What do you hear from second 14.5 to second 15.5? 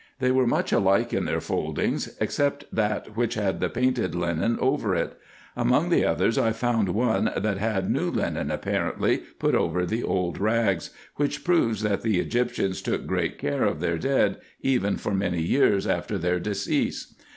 even for many